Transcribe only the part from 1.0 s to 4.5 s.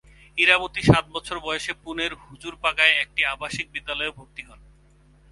বছর বয়সে পুনের হুজুরপাগায় একট আবাসিক বিদ্যালয়ে ভর্তি